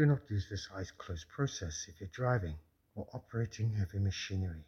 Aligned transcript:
Do 0.00 0.06
not 0.06 0.30
use 0.30 0.48
this 0.48 0.66
eyes 0.74 0.90
closed 0.92 1.28
process 1.28 1.84
if 1.86 2.00
you're 2.00 2.08
driving 2.10 2.56
or 2.94 3.06
operating 3.12 3.74
heavy 3.74 3.98
machinery. 3.98 4.64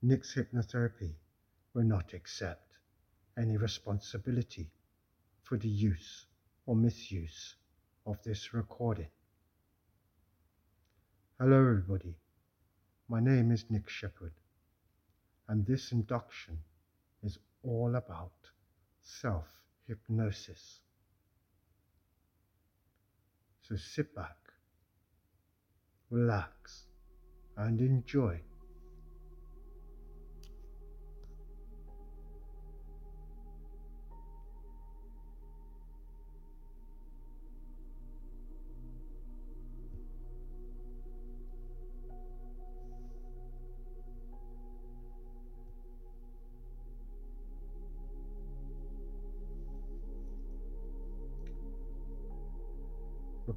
Nick's 0.00 0.32
hypnotherapy 0.32 1.16
will 1.72 1.82
not 1.82 2.12
accept 2.12 2.78
any 3.36 3.56
responsibility 3.56 4.70
for 5.42 5.58
the 5.58 5.68
use 5.68 6.26
or 6.66 6.76
misuse 6.76 7.56
of 8.06 8.22
this 8.22 8.54
recording. 8.54 9.10
Hello, 11.40 11.58
everybody. 11.58 12.14
My 13.08 13.18
name 13.18 13.50
is 13.50 13.64
Nick 13.70 13.88
Shepherd, 13.88 14.34
and 15.48 15.66
this 15.66 15.90
induction 15.90 16.60
is 17.24 17.38
all 17.64 17.96
about 17.96 18.52
self 19.02 19.48
hypnosis. 19.88 20.78
So 23.66 23.76
sit 23.76 24.14
back, 24.14 24.36
relax, 26.10 26.84
and 27.56 27.80
enjoy. 27.80 28.42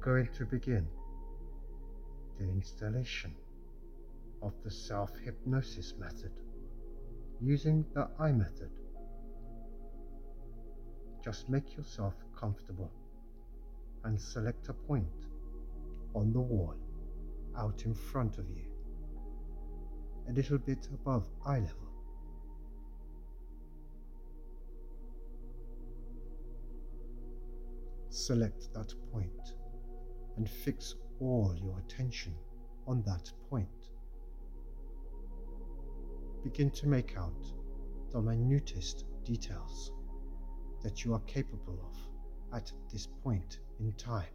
Going 0.08 0.28
to 0.32 0.46
begin 0.46 0.86
the 2.38 2.44
installation 2.44 3.34
of 4.40 4.54
the 4.64 4.70
self 4.70 5.10
hypnosis 5.22 5.92
method 5.98 6.32
using 7.42 7.84
the 7.92 8.08
I 8.18 8.32
method. 8.32 8.70
Just 11.22 11.50
make 11.50 11.76
yourself 11.76 12.14
comfortable 12.34 12.90
and 14.04 14.18
select 14.18 14.70
a 14.70 14.72
point 14.72 15.26
on 16.14 16.32
the 16.32 16.40
wall 16.40 16.76
out 17.58 17.82
in 17.84 17.92
front 17.92 18.38
of 18.38 18.48
you, 18.48 18.64
a 20.30 20.32
little 20.32 20.56
bit 20.56 20.88
above 20.90 21.28
eye 21.44 21.58
level. 21.58 21.92
Select 28.08 28.72
that 28.72 28.94
point 29.12 29.52
and 30.38 30.48
fix 30.48 30.94
all 31.20 31.52
your 31.60 31.76
attention 31.80 32.32
on 32.86 33.02
that 33.02 33.30
point. 33.50 33.68
Begin 36.44 36.70
to 36.70 36.86
make 36.86 37.16
out 37.18 37.44
the 38.12 38.22
minutest 38.22 39.04
details 39.24 39.90
that 40.84 41.04
you 41.04 41.12
are 41.12 41.20
capable 41.26 41.78
of 41.84 42.56
at 42.56 42.72
this 42.92 43.08
point 43.24 43.58
in 43.80 43.92
time. 43.94 44.32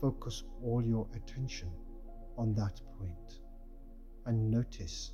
Focus 0.00 0.42
all 0.64 0.84
your 0.84 1.06
attention 1.14 1.70
on 2.36 2.52
that 2.56 2.80
point 2.98 3.38
and 4.26 4.50
notice 4.50 5.12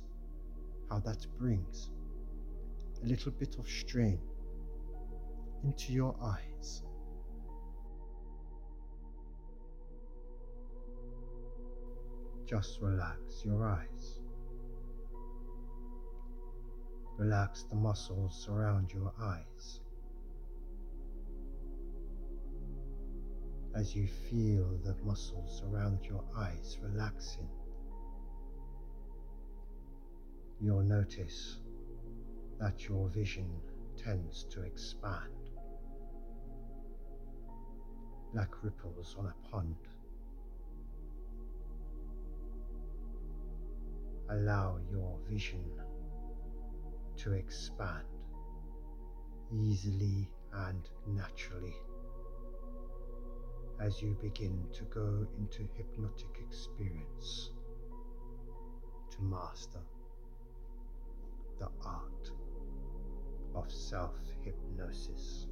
how 0.89 0.97
that 0.97 1.27
brings 1.37 1.91
a 3.03 3.05
little 3.05 3.31
bit 3.31 3.55
of 3.59 3.69
strain 3.69 4.19
into 5.63 5.93
your 5.93 6.15
eyes. 6.21 6.83
Just 12.45 12.79
relax 12.81 13.43
your 13.45 13.67
eyes. 13.67 14.19
Relax 17.17 17.63
the 17.63 17.75
muscles 17.75 18.47
around 18.49 18.91
your 18.91 19.13
eyes. 19.21 19.81
As 23.75 23.95
you 23.95 24.07
feel 24.07 24.79
the 24.83 24.95
muscles 25.03 25.63
around 25.69 25.99
your 26.05 26.23
eyes 26.35 26.79
relaxing, 26.81 27.47
you'll 30.59 30.81
notice 30.81 31.59
that 32.59 32.87
your 32.87 33.09
vision 33.09 33.49
tends 33.95 34.45
to 34.45 34.63
expand 34.63 35.38
like 38.33 38.63
ripples 38.63 39.15
on 39.17 39.25
a 39.25 39.49
pond. 39.49 39.75
Allow 44.29 44.79
your 44.91 45.17
vision 45.29 45.63
to 47.17 47.33
expand 47.33 48.05
easily 49.51 50.29
and 50.53 50.89
naturally 51.07 51.75
as 53.81 54.01
you 54.01 54.15
begin 54.21 54.65
to 54.73 54.83
go 54.83 55.25
into 55.39 55.67
hypnotic 55.75 56.39
experience 56.47 57.51
to 59.09 59.21
master 59.21 59.79
the 61.59 61.67
art 61.85 62.31
of 63.55 63.71
self 63.71 64.15
hypnosis. 64.43 65.47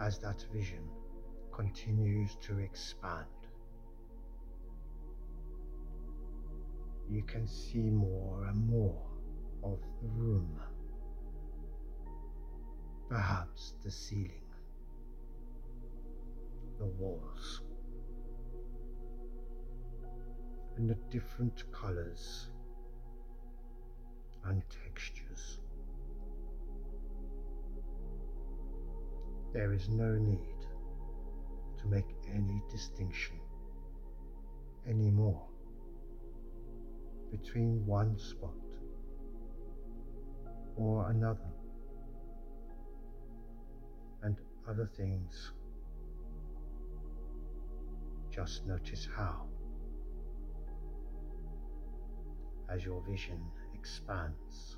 As 0.00 0.18
that 0.18 0.44
vision 0.52 0.88
continues 1.52 2.36
to 2.36 2.58
expand. 2.58 3.26
You 7.10 7.22
can 7.22 7.46
see 7.46 7.90
more 7.90 8.44
and 8.44 8.68
more 8.68 9.02
of 9.64 9.80
the 10.00 10.08
room, 10.08 10.60
perhaps 13.08 13.74
the 13.82 13.90
ceiling, 13.90 14.44
the 16.78 16.84
walls, 16.84 17.62
and 20.76 20.88
the 20.88 20.96
different 21.10 21.64
colors 21.72 22.48
and 24.44 24.62
textures. 24.84 25.58
There 29.52 29.72
is 29.72 29.88
no 29.88 30.14
need 30.14 30.58
to 31.80 31.86
make 31.86 32.06
any 32.34 32.62
distinction 32.70 33.36
anymore 34.86 35.46
between 37.30 37.84
one 37.86 38.18
spot 38.18 38.54
or 40.76 41.10
another 41.10 41.52
and 44.22 44.36
other 44.68 44.90
things. 44.96 45.52
Just 48.30 48.66
notice 48.66 49.08
how, 49.16 49.46
as 52.70 52.84
your 52.84 53.02
vision 53.02 53.40
expands, 53.74 54.77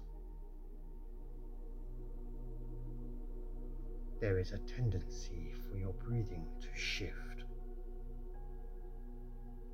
there 4.21 4.39
is 4.39 4.53
a 4.53 4.59
tendency 4.59 5.53
for 5.71 5.79
your 5.79 5.95
breathing 5.95 6.47
to 6.61 6.69
shift, 6.79 7.45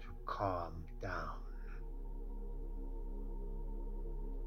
to 0.00 0.06
calm 0.24 0.84
down, 1.02 1.40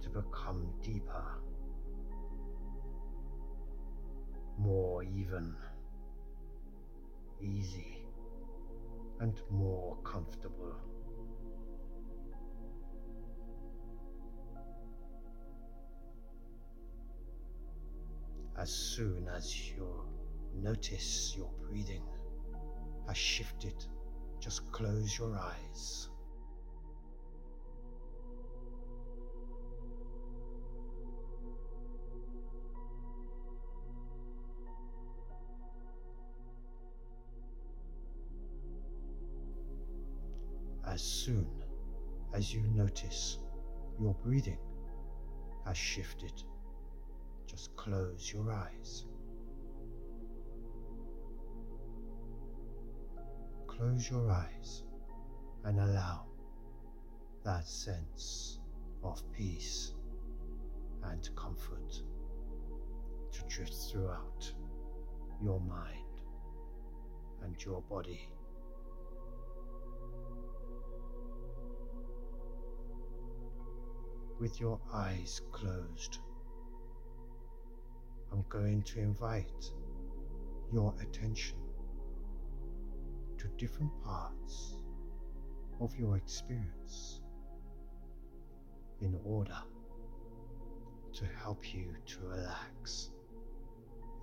to 0.02 0.10
become 0.10 0.70
deeper, 0.82 1.26
more 4.58 5.04
even, 5.04 5.54
easy, 7.42 8.06
and 9.20 9.42
more 9.50 9.98
comfortable. 10.04 10.76
As 18.60 18.70
soon 18.70 19.26
as 19.30 19.70
you 19.70 19.88
notice 20.54 21.34
your 21.38 21.50
breathing 21.62 22.04
has 23.08 23.16
shifted, 23.16 23.86
just 24.42 24.70
close 24.74 25.18
your 25.18 25.34
eyes. 25.38 26.10
As 40.86 41.02
soon 41.02 41.48
as 42.34 42.54
you 42.54 42.64
notice 42.76 43.38
your 44.02 44.16
breathing 44.16 44.60
has 45.66 45.78
shifted, 45.78 46.34
just 47.50 47.76
close 47.76 48.32
your 48.32 48.52
eyes. 48.52 49.06
Close 53.66 54.10
your 54.12 54.30
eyes 54.30 54.84
and 55.64 55.80
allow 55.80 56.26
that 57.44 57.68
sense 57.68 58.60
of 59.04 59.20
peace 59.34 59.94
and 61.06 61.28
comfort 61.36 62.04
to 63.32 63.42
drift 63.48 63.74
throughout 63.92 64.54
your 65.42 65.60
mind 65.62 66.22
and 67.44 67.56
your 67.66 67.82
body. 67.82 68.30
With 74.40 74.60
your 74.60 74.80
eyes 74.94 75.42
closed, 75.52 76.20
going 78.50 78.82
to 78.82 79.00
invite 79.00 79.72
your 80.74 80.94
attention 81.02 81.58
to 83.38 83.48
different 83.58 83.92
parts 84.04 84.76
of 85.80 85.96
your 85.98 86.18
experience 86.18 87.22
in 89.02 89.18
order 89.24 89.58
to 91.14 91.26
help 91.42 91.74
you 91.74 91.96
to 92.06 92.20
relax 92.28 93.12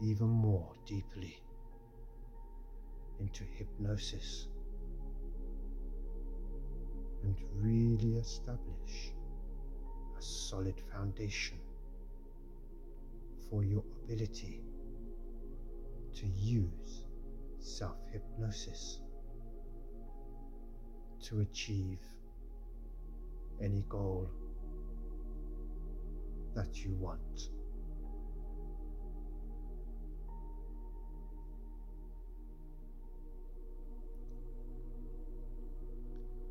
even 0.02 0.28
more 0.28 0.73
deeply 0.84 1.40
into 3.20 3.44
hypnosis 3.56 4.49
and 7.23 7.37
really 7.55 8.17
establish 8.19 9.12
a 10.19 10.23
solid 10.23 10.75
foundation 10.93 11.58
for 13.49 13.64
your 13.64 13.82
ability 14.06 14.61
to 16.14 16.26
use 16.26 17.05
self 17.58 17.97
hypnosis 18.12 19.00
to 21.20 21.41
achieve 21.41 21.99
any 23.61 23.85
goal 23.88 24.31
that 26.55 26.85
you 26.85 26.93
want. 26.94 27.50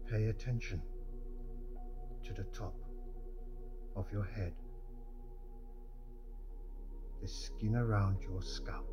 Pay 0.09 0.25
attention 0.25 0.81
to 2.23 2.33
the 2.33 2.43
top 2.45 2.75
of 3.95 4.11
your 4.11 4.25
head, 4.25 4.53
the 7.21 7.27
skin 7.27 7.75
around 7.75 8.17
your 8.21 8.41
scalp, 8.41 8.89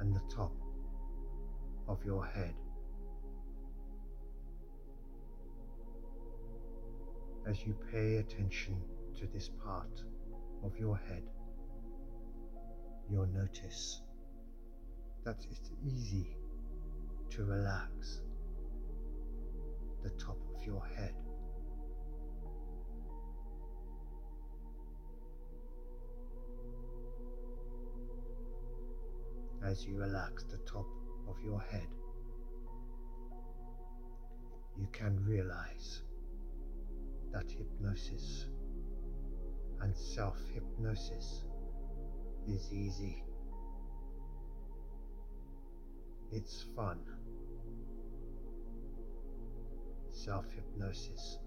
and 0.00 0.14
the 0.14 0.22
top 0.34 0.52
of 1.88 2.04
your 2.04 2.24
head. 2.24 2.54
As 7.48 7.66
you 7.66 7.74
pay 7.90 8.16
attention 8.16 8.76
to 9.18 9.26
this 9.26 9.50
part 9.64 10.02
of 10.62 10.76
your 10.78 10.96
head, 10.96 11.22
you'll 13.10 13.26
notice 13.26 14.02
that 15.24 15.44
it's 15.50 15.70
easy 15.84 16.36
to 17.30 17.44
relax 17.44 18.20
the 20.02 20.10
top 20.10 20.38
of 20.54 20.64
your 20.64 20.84
head. 20.96 21.14
As 29.70 29.86
you 29.86 29.94
relax 29.94 30.42
the 30.42 30.58
top 30.66 30.88
of 31.28 31.36
your 31.44 31.60
head, 31.60 31.86
you 34.76 34.88
can 34.90 35.24
realize 35.24 36.02
that 37.30 37.48
hypnosis 37.48 38.46
and 39.80 39.96
self 39.96 40.36
hypnosis 40.52 41.44
is 42.48 42.72
easy. 42.72 43.22
It's 46.32 46.64
fun. 46.74 46.98
Self 50.10 50.46
hypnosis 50.50 51.38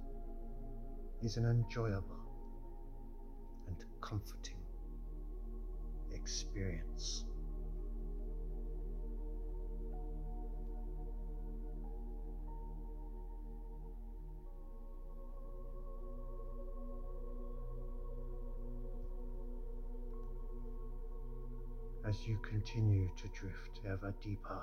is 1.22 1.36
an 1.36 1.46
enjoyable 1.46 2.24
and 3.68 3.84
comforting 4.00 4.64
experience. 6.14 7.26
As 22.13 22.27
you 22.27 22.38
continue 22.44 23.10
to 23.18 23.27
drift 23.30 23.80
ever 23.89 24.13
deeper 24.21 24.62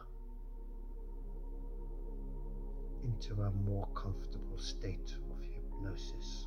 into 3.02 3.42
a 3.42 3.50
more 3.50 3.88
comfortable 3.88 4.58
state 4.58 5.16
of 5.30 5.40
hypnosis. 5.42 6.46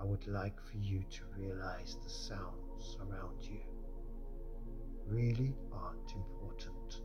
I 0.00 0.04
would 0.04 0.26
like 0.26 0.58
for 0.60 0.76
you 0.78 1.04
to 1.08 1.20
realize 1.36 1.96
the 2.02 2.10
sounds 2.10 2.96
around 3.00 3.40
you 3.42 3.60
really 5.06 5.54
aren't 5.72 6.14
important. 6.14 7.02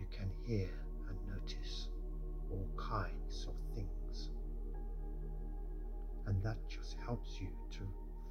You 0.00 0.06
can 0.10 0.30
hear 0.44 0.70
and 1.08 1.18
notice 1.28 1.88
all 2.50 2.68
kinds 2.76 3.46
of 3.46 3.54
things 3.76 3.99
and 6.40 6.46
that 6.46 6.68
just 6.68 6.96
helps 7.04 7.38
you 7.40 7.48
to 7.70 7.80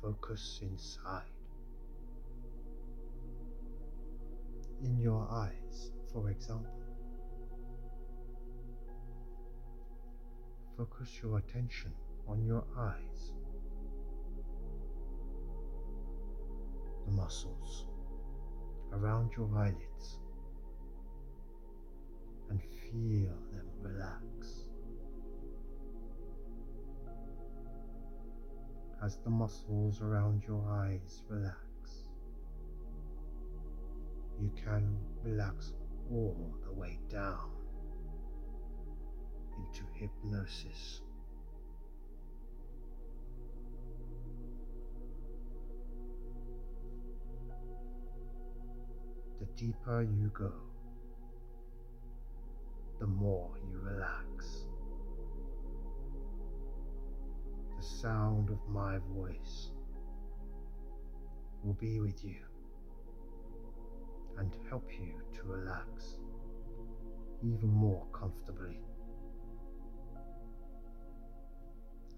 focus 0.01 0.61
inside. 0.63 1.23
In 4.83 4.97
your 4.97 5.27
eyes, 5.29 5.91
for 6.11 6.29
example, 6.29 6.71
focus 10.77 11.19
your 11.21 11.37
attention 11.37 11.91
on 12.27 12.43
your 12.45 12.63
eyes, 12.77 13.33
the 17.05 17.11
muscles 17.11 17.85
around 18.93 19.31
your 19.37 19.49
eyelids, 19.55 20.19
and 22.49 22.61
feel 22.61 23.35
them 23.51 23.67
relax. 23.81 24.58
As 29.03 29.17
the 29.23 29.29
muscles 29.29 30.01
around 30.01 30.43
your 30.45 30.63
eyes 30.69 31.23
relax. 31.29 31.55
You 34.41 34.51
can 34.55 34.97
relax 35.23 35.73
all 36.11 36.53
the 36.65 36.73
way 36.73 36.99
down 37.09 37.51
into 39.57 39.83
hypnosis. 39.93 41.01
The 49.39 49.45
deeper 49.55 50.01
you 50.01 50.31
go, 50.33 50.51
the 52.99 53.07
more 53.07 53.51
you 53.71 53.79
relax. 53.79 54.58
Sound 57.89 58.49
of 58.49 58.59
my 58.69 58.97
voice 59.15 59.71
will 61.63 61.73
be 61.73 61.99
with 61.99 62.23
you 62.23 62.37
and 64.37 64.55
help 64.69 64.87
you 64.91 65.13
to 65.33 65.43
relax 65.43 66.19
even 67.43 67.69
more 67.69 68.05
comfortably 68.13 68.79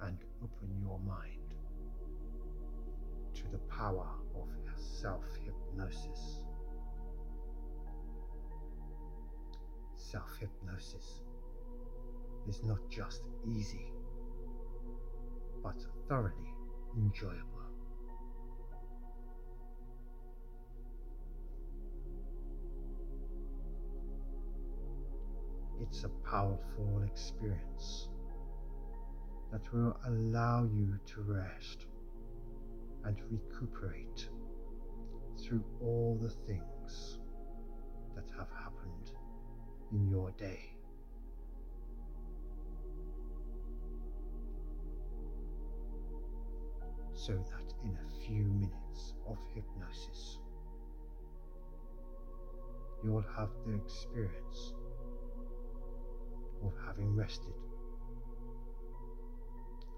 and 0.01 0.17
open 0.43 0.69
your 0.79 0.99
mind 0.99 1.53
to 3.33 3.43
the 3.51 3.59
power 3.69 4.09
of 4.35 4.47
self 4.75 5.23
hypnosis. 5.43 6.43
Self 9.95 10.37
hypnosis 10.39 11.21
is 12.47 12.61
not 12.63 12.79
just 12.89 13.21
easy 13.47 13.91
but 15.63 15.75
thoroughly 16.07 16.53
enjoyable. 16.97 17.51
It's 25.81 26.03
a 26.03 26.09
powerful 26.29 27.03
experience 27.05 28.09
that 29.51 29.61
will 29.73 29.97
allow 30.07 30.63
you 30.63 30.99
to 31.07 31.21
rest 31.21 31.87
and 33.03 33.17
recuperate 33.29 34.29
through 35.43 35.63
all 35.81 36.17
the 36.21 36.29
things 36.29 37.19
that 38.15 38.25
have 38.37 38.47
happened 38.63 39.11
in 39.91 40.09
your 40.09 40.31
day. 40.31 40.75
So 47.21 47.33
that 47.33 47.73
in 47.83 47.95
a 47.95 48.25
few 48.25 48.45
minutes 48.45 49.13
of 49.29 49.37
hypnosis, 49.53 50.39
you'll 53.03 53.23
have 53.37 53.49
the 53.63 53.75
experience 53.75 54.73
of 56.65 56.73
having 56.83 57.15
rested 57.15 57.53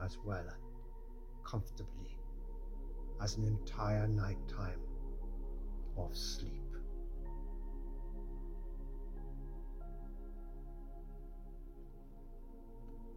as 0.03 0.17
well 0.25 0.39
and 0.39 1.45
comfortably 1.45 2.17
as 3.21 3.37
an 3.37 3.45
entire 3.45 4.05
night 4.09 4.45
time 4.49 4.81
of 5.97 6.13
sleep. 6.17 6.75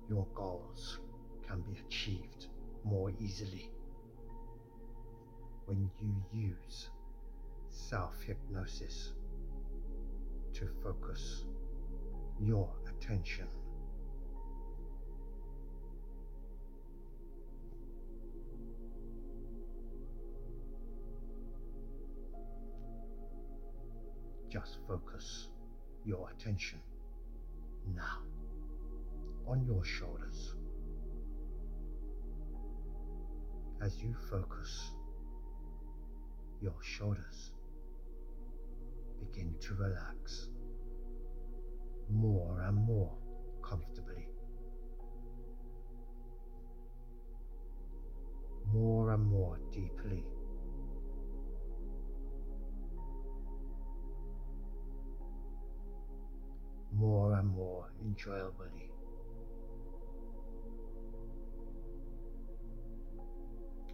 Your 0.09 0.29
goals 0.33 1.01
can 1.49 1.63
be 1.63 1.81
achieved 1.89 2.47
more 2.85 3.11
easily 3.19 3.73
when 5.67 5.91
you 6.01 6.15
use 6.33 6.91
self 7.71 8.23
hypnosis 8.23 9.13
to 10.55 10.69
focus 10.83 11.45
your 12.41 12.69
attention. 12.89 13.47
Just 24.49 24.79
focus 24.89 25.49
your 26.05 26.31
attention 26.31 26.81
now 27.95 28.23
on 29.47 29.65
your 29.67 29.85
shoulders 29.85 30.55
as 33.83 34.03
you 34.03 34.15
focus 34.31 34.96
your 36.61 36.75
shoulders 36.83 37.53
begin 39.21 39.55
to 39.61 39.75
relax 39.75 40.49
more 42.11 42.63
and 42.63 42.77
more 42.77 43.13
comfortably. 43.63 44.29
More 48.73 49.13
and 49.13 49.25
more 49.25 49.59
deeply. 49.73 50.25
More 56.93 57.35
and 57.35 57.49
more 57.49 57.91
enjoyably. 58.03 58.91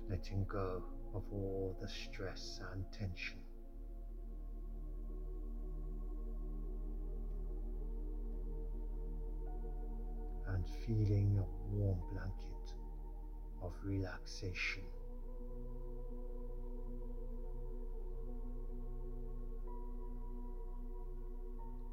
Letting 0.09 0.45
go 0.45 0.83
of 1.15 1.23
all 1.33 1.77
the 1.81 1.89
stress 1.89 2.61
and 2.73 2.85
tension. 2.93 3.39
and 10.55 10.65
feeling 10.87 11.39
a 11.39 11.75
warm 11.75 11.99
blanket 12.13 12.75
of 13.63 13.73
relaxation. 13.85 14.83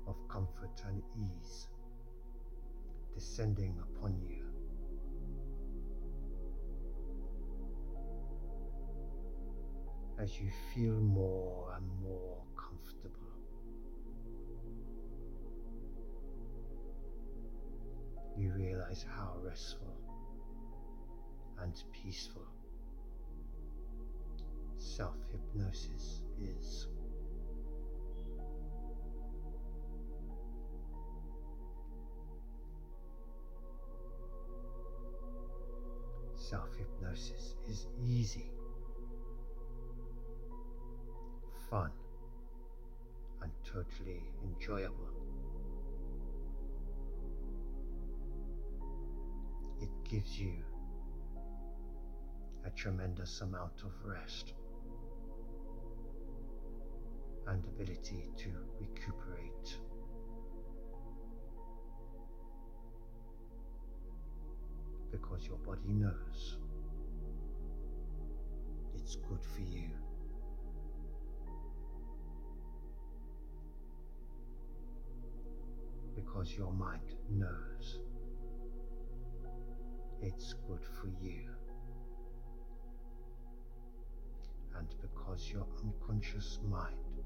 Of 0.07 0.15
comfort 0.27 0.81
and 0.87 1.01
ease 1.15 1.67
descending 3.13 3.75
upon 3.79 4.19
you. 4.27 4.48
As 10.19 10.37
you 10.39 10.49
feel 10.73 10.99
more 10.99 11.73
and 11.77 11.87
more 12.03 12.37
comfortable. 12.57 13.19
you 18.39 18.53
realize 18.53 19.05
how 19.17 19.33
restful 19.43 19.93
and 21.61 21.73
peaceful 21.91 22.45
self 24.77 25.15
hypnosis 25.29 26.21
is. 26.41 26.87
Self 36.35 36.69
hypnosis 36.77 37.55
is 37.67 37.87
easy, 38.01 38.51
fun, 41.69 41.91
and 43.41 43.51
totally 43.63 44.23
enjoyable. 44.43 45.19
it 49.81 49.89
gives 50.09 50.37
you 50.37 50.53
a 52.65 52.69
tremendous 52.71 53.41
amount 53.41 53.81
of 53.83 53.91
rest 54.03 54.53
and 57.47 57.63
ability 57.65 58.29
to 58.37 58.49
recuperate. 58.79 59.77
Because 65.11 65.47
your 65.47 65.57
body 65.57 65.87
knows 65.87 66.57
it's 68.95 69.15
good 69.15 69.43
for 69.55 69.61
you. 69.61 69.89
Because 76.25 76.53
your 76.57 76.73
mind 76.73 77.15
knows 77.29 77.99
it's 80.21 80.53
good 80.67 80.83
for 80.83 81.07
you. 81.21 81.49
And 84.77 84.87
because 85.01 85.49
your 85.49 85.65
unconscious 85.81 86.59
mind 86.69 87.23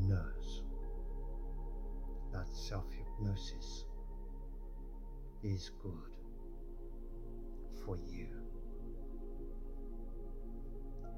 knows 0.00 0.62
that 2.32 2.48
self 2.48 2.86
hypnosis 2.90 3.84
is 5.42 5.70
good 5.82 6.16
for 7.84 7.98
you, 7.98 8.28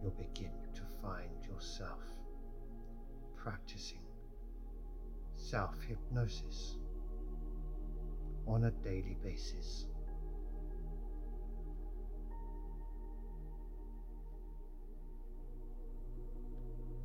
you'll 0.02 0.10
begin 0.18 0.52
to 0.74 0.82
find 1.00 1.44
yourself 1.44 2.02
practicing 3.36 4.07
self 5.38 5.80
hypnosis 5.88 6.76
on 8.46 8.64
a 8.64 8.70
daily 8.82 9.16
basis. 9.22 9.86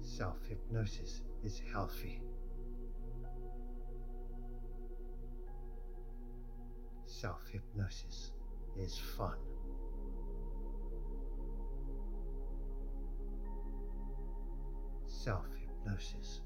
self 0.02 0.38
hypnosis 0.48 1.22
is 1.44 1.62
healthy. 1.72 2.22
Self 7.06 7.42
hypnosis 7.52 8.32
is 8.78 9.00
fun. 9.18 9.38
Self 15.08 15.48
hypnosis 15.56 16.42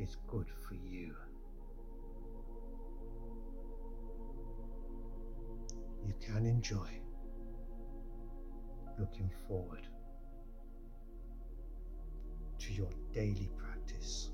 is 0.00 0.16
good 0.26 0.46
for 0.66 0.74
you. 0.74 1.14
You 6.06 6.14
can 6.20 6.46
enjoy 6.46 6.88
looking 8.98 9.30
forward 9.46 9.86
to 12.58 12.72
your 12.72 12.90
daily 13.12 13.50
practice 13.58 14.30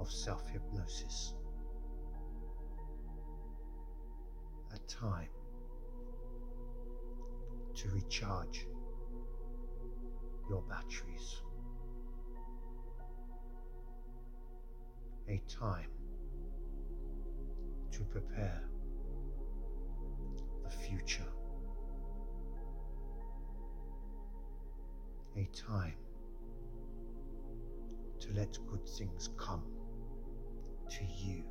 of 0.00 0.10
self 0.10 0.48
hypnosis. 0.50 1.34
A 4.74 4.78
time 4.88 5.28
to 7.74 7.88
recharge 7.90 8.66
your 10.50 10.62
batteries. 10.62 11.42
A 15.30 15.42
time 15.46 15.90
to 17.92 18.00
prepare 18.04 18.62
the 20.64 20.70
future. 20.70 21.30
A 25.36 25.46
time 25.54 25.96
to 28.20 28.32
let 28.32 28.56
good 28.68 28.88
things 28.88 29.28
come 29.36 29.64
to 30.88 31.04
you, 31.04 31.44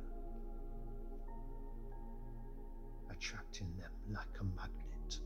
attracting 3.12 3.72
them 3.76 3.92
like 4.10 4.40
a 4.40 4.44
magnet 4.44 5.20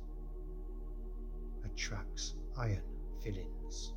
attracts 1.65 2.35
iron 2.59 2.83
fillings. 3.23 3.95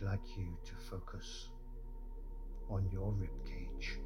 Would 0.00 0.08
like 0.08 0.36
you 0.36 0.46
to 0.64 0.72
focus 0.90 1.48
on 2.68 2.88
your 2.92 3.12
rib 3.12 3.30
cage 3.44 3.98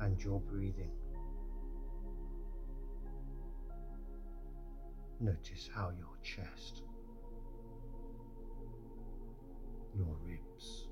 and 0.00 0.20
your 0.22 0.40
breathing. 0.40 0.90
Notice 5.20 5.70
how 5.72 5.90
your 5.90 6.16
chest, 6.22 6.82
your 9.96 10.16
ribs, 10.24 10.88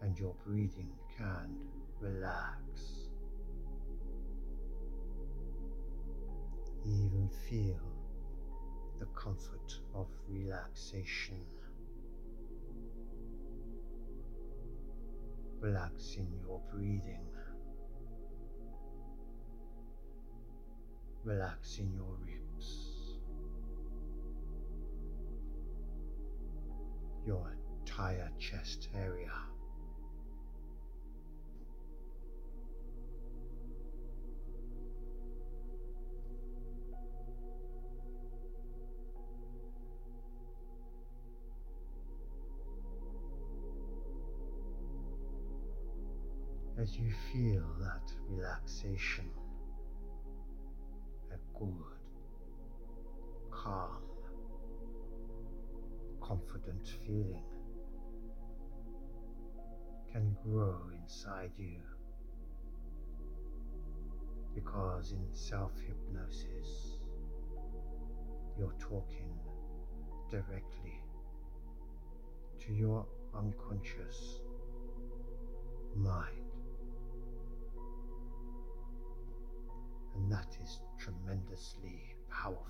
and 0.00 0.18
your 0.18 0.34
breathing 0.44 0.90
can 1.16 1.54
relax. 2.00 3.08
Even 6.84 7.28
feel 7.48 8.01
the 9.02 9.20
comfort 9.20 9.80
of 9.96 10.06
relaxation. 10.28 11.40
Relaxing 15.58 16.28
your 16.40 16.60
breathing. 16.72 17.26
Relaxing 21.24 21.92
your 21.96 22.16
ribs. 22.24 23.18
Your 27.26 27.56
entire 27.80 28.30
chest 28.38 28.88
area. 28.94 29.32
As 46.92 46.98
you 46.98 47.12
feel 47.32 47.64
that 47.80 48.12
relaxation, 48.28 49.28
a 51.30 51.58
good, 51.58 51.98
calm, 53.50 54.02
confident 56.20 56.86
feeling 57.06 57.44
can 60.10 60.36
grow 60.44 60.76
inside 61.00 61.52
you. 61.56 61.80
Because 64.54 65.12
in 65.12 65.26
self 65.32 65.72
hypnosis, 65.86 66.98
you're 68.58 68.74
talking 68.78 69.32
directly 70.30 71.00
to 72.60 72.72
your 72.74 73.06
unconscious 73.34 74.40
mind. 75.96 76.51
And 80.14 80.30
that 80.30 80.56
is 80.62 80.80
tremendously 80.98 82.14
powerful. 82.30 82.62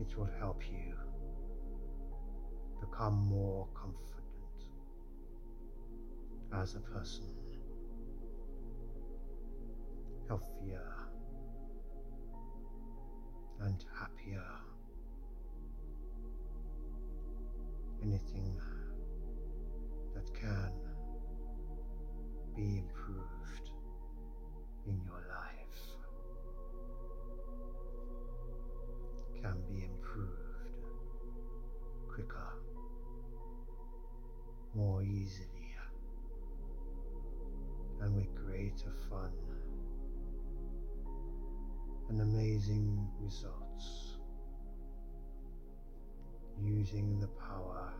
It 0.00 0.18
will 0.18 0.28
help 0.38 0.62
you 0.70 0.94
become 2.80 3.14
more 3.28 3.68
confident 3.74 4.04
as 6.52 6.74
a 6.74 6.80
person, 6.80 7.24
healthier 10.28 10.94
and 13.60 13.84
happier. 13.98 14.44
Anything 18.02 18.60
that 20.14 20.32
can 20.34 20.83
be 22.56 22.78
improved 22.78 23.70
in 24.86 25.00
your 25.04 25.26
life 25.28 25.64
can 29.42 29.60
be 29.68 29.84
improved 29.84 30.44
quicker, 32.08 32.52
more 34.74 35.02
easily, 35.02 35.76
and 38.00 38.14
with 38.16 38.32
greater 38.34 38.92
fun 39.10 39.32
and 42.08 42.20
amazing 42.20 43.08
results 43.20 44.18
using 46.62 47.18
the 47.20 47.26
power 47.26 47.92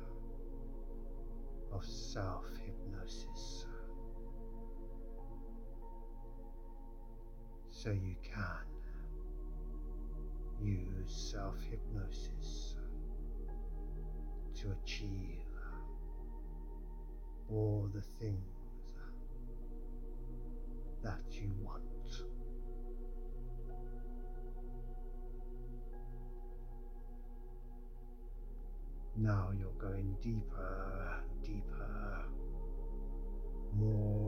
of 1.72 1.84
self 1.84 2.44
hypnosis. 2.64 3.33
So 7.84 7.90
you 7.90 8.16
can 8.22 8.64
use 10.62 11.30
self 11.32 11.54
hypnosis 11.70 12.76
to 14.58 14.74
achieve 14.82 15.44
all 17.50 17.90
the 17.92 18.00
things 18.00 18.38
that 21.02 21.20
you 21.28 21.50
want. 21.62 21.82
Now 29.18 29.50
you're 29.58 29.70
going 29.72 30.16
deeper 30.22 31.22
deeper, 31.42 32.24
more 33.76 34.23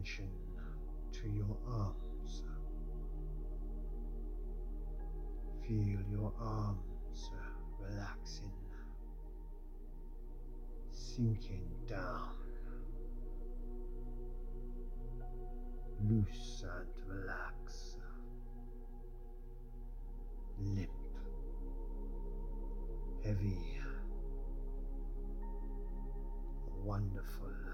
attention 0.00 0.28
to 1.12 1.28
your 1.28 1.56
arms. 1.68 2.42
Feel 5.62 6.00
your 6.10 6.32
arms 6.40 7.30
relaxing, 7.78 8.52
sinking 10.90 11.68
down, 11.86 12.30
loose 16.08 16.64
and 16.64 16.88
relax. 17.06 17.96
Limp, 20.58 20.90
heavy, 23.24 23.80
wonderful 26.84 27.69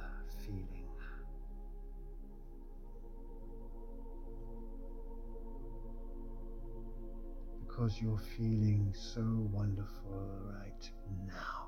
Because 7.76 8.00
you're 8.00 8.16
feeling 8.38 8.94
so 8.96 9.20
wonderful 9.52 10.40
right 10.48 10.90
now. 11.26 11.66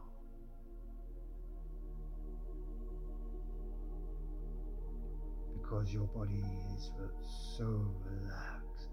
Because 5.53 5.93
your 5.93 6.07
body 6.07 6.43
is 6.75 6.93
so 7.59 7.95
relaxed. 8.07 8.89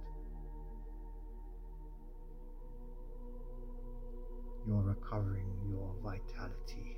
You're 4.67 4.81
recovering 4.81 5.53
your 5.69 5.95
vitality. 6.03 6.97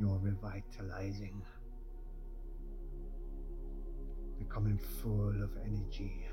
You're 0.00 0.18
revitalizing, 0.18 1.42
becoming 4.38 4.78
full 4.78 5.42
of 5.42 5.50
energy, 5.62 6.24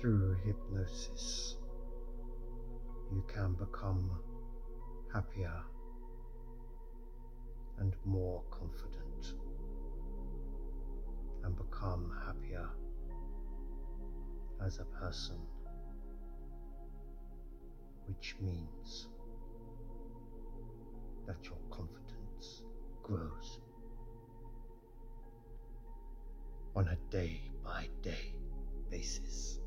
Through 0.00 0.36
hypnosis, 0.44 1.56
you 3.10 3.24
can 3.26 3.54
become 3.54 4.08
happier 5.12 5.60
and 7.78 7.96
more 8.04 8.44
confident 8.48 9.34
and 11.42 11.56
become 11.56 12.12
happier 12.24 12.68
as 14.64 14.78
a 14.78 14.84
person, 14.84 15.40
which 18.06 18.36
means 18.40 19.08
that 21.26 21.38
your 21.42 21.58
confidence 21.70 22.62
grows 23.02 23.58
on 26.76 26.86
a 26.86 26.96
day 27.10 27.40
by 27.64 27.88
day 28.00 28.32
basis. 28.90 29.58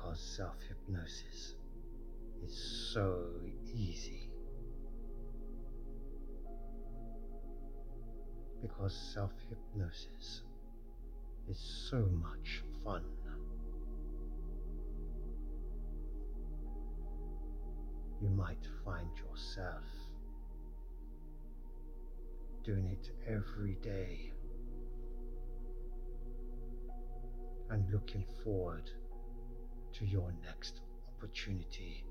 Because 0.00 0.20
self 0.20 0.54
hypnosis 0.68 1.54
is 2.44 2.90
so 2.92 3.24
easy. 3.74 4.30
Because 8.62 8.94
self 9.14 9.32
hypnosis 9.48 10.42
is 11.48 11.88
so 11.90 12.08
much 12.12 12.62
fun. 12.84 13.02
You 18.20 18.28
might 18.30 18.66
find 18.84 19.08
yourself 19.16 19.84
doing 22.64 22.86
it 22.86 23.10
every 23.26 23.76
day 23.82 24.32
and 27.70 27.90
looking 27.92 28.24
forward 28.44 28.90
to 29.98 30.06
your 30.06 30.32
next 30.44 30.80
opportunity 31.08 32.04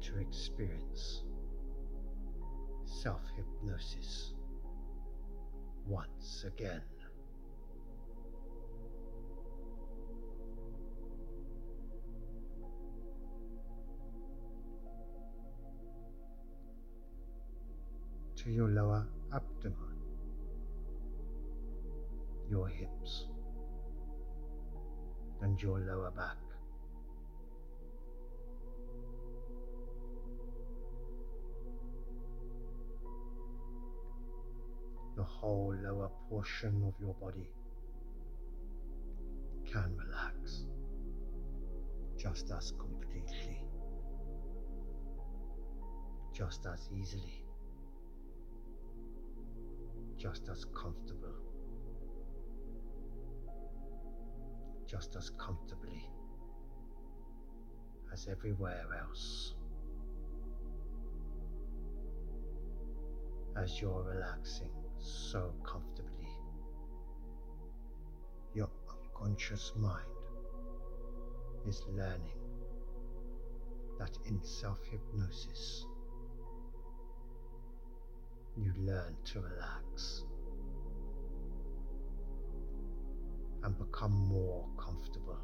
to 0.00 0.18
experience 0.18 1.22
self 2.84 3.20
hypnosis 3.36 4.34
once 5.86 6.44
again. 6.44 6.82
To 18.36 18.50
your 18.50 18.68
lower 18.68 19.06
abdomen, 19.32 19.76
your 22.50 22.66
hips, 22.66 23.26
and 25.42 25.60
your 25.60 25.78
lower 25.80 26.10
back. 26.10 26.36
the 35.20 35.26
whole 35.26 35.74
lower 35.82 36.08
portion 36.30 36.82
of 36.86 36.94
your 36.98 37.12
body 37.14 37.50
can 39.70 39.94
relax 39.96 40.64
just 42.16 42.50
as 42.50 42.72
completely, 42.78 43.62
just 46.32 46.64
as 46.64 46.88
easily, 46.98 47.44
just 50.16 50.48
as 50.50 50.64
comfortable, 50.74 51.34
just 54.90 55.14
as 55.14 55.30
comfortably 55.38 56.08
as 58.12 58.26
everywhere 58.28 58.86
else. 59.00 59.54
As 63.56 63.80
you're 63.80 64.02
relaxing 64.02 64.72
so 64.98 65.54
comfortably. 65.64 66.28
Your 68.54 68.68
unconscious 68.90 69.72
mind 69.76 70.06
is 71.68 71.84
learning 71.90 72.40
that 73.98 74.18
in 74.26 74.42
self 74.42 74.78
hypnosis, 74.90 75.86
you 78.56 78.72
learn 78.78 79.16
to 79.26 79.40
relax 79.40 80.24
and 83.62 83.78
become 83.78 84.12
more 84.12 84.66
comfortable 84.78 85.38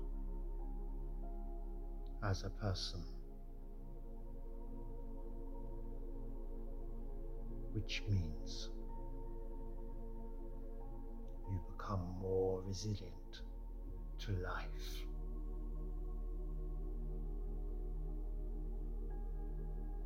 as 2.25 2.45
a 2.45 2.51
person. 2.51 3.03
Which 7.73 8.03
means 8.09 8.71
you 11.51 11.61
become 11.77 12.01
more 12.21 12.63
resilient 12.67 13.43
to 14.21 14.33
life. 14.33 15.05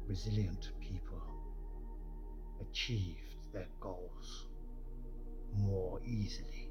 Resilient 0.09 0.73
people 0.81 1.23
achieved 2.61 3.37
their 3.53 3.69
goals 3.81 4.49
more 5.57 6.01
easily. 6.05 6.70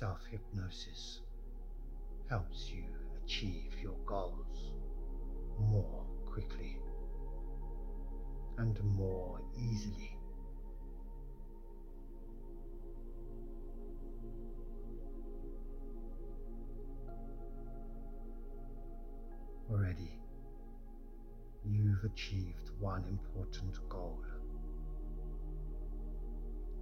Self 0.00 0.24
hypnosis 0.30 1.20
helps 2.30 2.70
you 2.70 2.84
achieve 3.22 3.74
your 3.82 3.98
goals 4.06 4.72
more 5.58 6.06
quickly 6.24 6.78
and 8.56 8.82
more 8.82 9.42
easily. 9.58 10.16
Already, 19.70 20.18
you've 21.62 22.04
achieved 22.04 22.70
one 22.78 23.04
important 23.04 23.86
goal. 23.90 24.24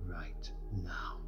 Right 0.06 0.48
now, 0.84 1.27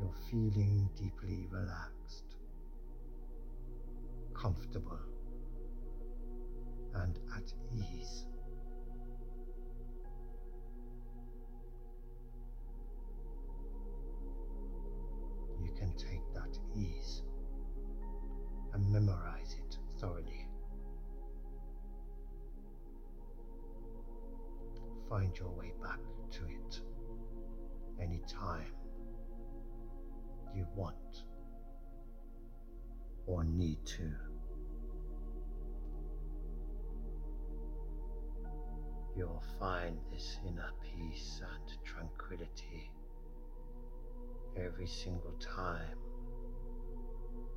you're 0.00 0.12
feeling 0.30 0.88
deeply 0.96 1.46
relaxed, 1.50 2.36
comfortable, 4.34 4.98
and 6.94 7.18
at 7.36 7.52
ease. 7.76 8.24
You 15.62 15.70
can 15.78 15.92
take 15.96 16.22
that 16.34 16.58
ease 16.74 17.22
and 18.72 18.90
memorize 18.90 19.56
it 19.58 19.76
thoroughly. 19.98 20.48
Find 25.08 25.36
your 25.36 25.50
way 25.50 25.72
back 25.82 25.98
to 26.30 26.44
it 26.46 26.80
anytime 28.00 28.79
you 30.54 30.66
want 30.74 31.24
or 33.26 33.44
need 33.44 33.78
to. 33.86 34.10
You'll 39.16 39.42
find 39.58 39.98
this 40.12 40.38
inner 40.46 40.70
peace 40.82 41.40
and 41.42 41.84
tranquility 41.84 42.90
every 44.56 44.86
single 44.86 45.34
time 45.40 45.98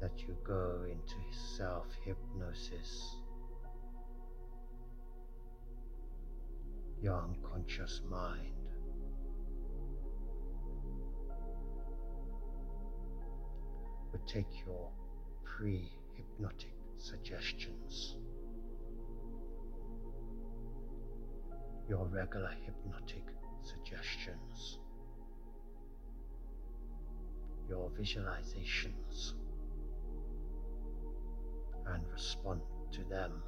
that 0.02 0.20
you 0.20 0.36
go 0.44 0.86
into 0.90 1.16
self 1.32 1.86
hypnosis. 2.04 3.16
Your 7.02 7.22
unconscious 7.22 8.02
mind 8.10 8.53
take 14.28 14.66
your 14.66 14.90
pre 15.44 15.92
hypnotic 16.16 16.74
suggestions, 16.98 18.16
your 21.90 22.06
regular 22.06 22.52
hypnotic 22.66 23.24
suggestions, 23.62 24.80
your 27.70 27.90
visualizations, 28.00 29.34
and 31.88 32.04
respond 32.12 32.62
to 32.92 33.04
them. 33.06 33.42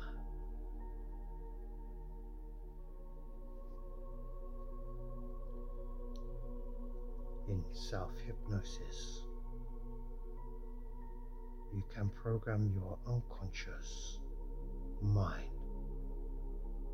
In 7.48 7.64
self 7.74 8.12
hypnosis, 8.26 9.25
you 11.76 11.84
can 11.94 12.08
program 12.10 12.72
your 12.74 12.98
unconscious 13.06 14.20
mind 15.02 15.50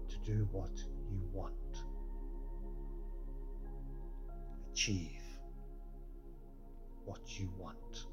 to 0.10 0.18
do 0.26 0.48
what 0.52 0.72
you 1.12 1.22
want, 1.32 1.54
achieve 4.72 5.22
what 7.06 7.20
you 7.40 7.48
want, 7.60 8.08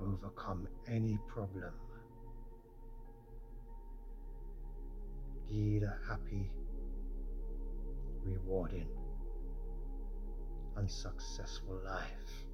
overcome 0.00 0.66
any 0.88 1.18
problem, 1.28 1.74
lead 5.50 5.82
a 5.82 5.94
happy, 6.08 6.50
rewarding, 8.24 8.88
and 10.76 10.90
successful 10.90 11.78
life. 11.84 12.49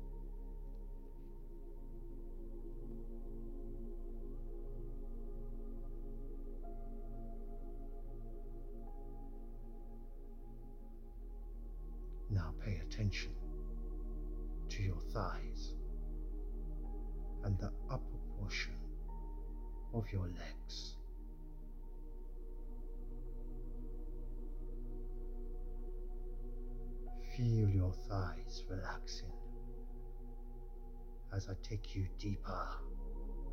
Attention 12.97 13.33
to 14.71 14.83
your 14.83 14.99
thighs 15.13 15.75
and 17.45 17.59
the 17.59 17.71
upper 17.91 18.19
portion 18.39 18.73
of 19.93 20.05
your 20.13 20.27
legs. 20.27 20.97
Feel 27.37 27.69
your 27.69 27.93
thighs 28.09 28.65
relaxing 28.71 29.33
as 31.35 31.49
I 31.51 31.55
take 31.63 31.95
you 31.95 32.07
deeper 32.19 32.67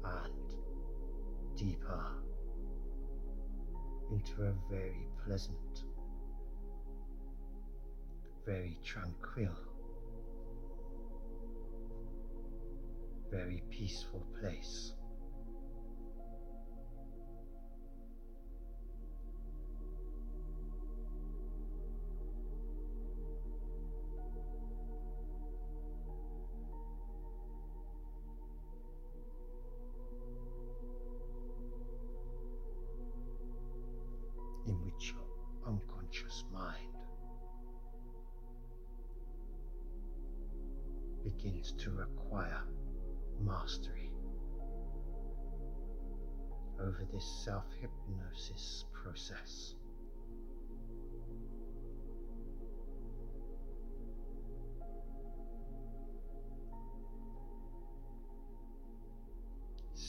and 0.05 1.57
deeper 1.57 2.05
into 4.09 4.43
a 4.43 4.53
very 4.71 5.07
pleasant, 5.25 5.83
very 8.45 8.77
tranquil, 8.83 9.55
very 13.31 13.63
peaceful 13.71 14.25
place. 14.39 14.93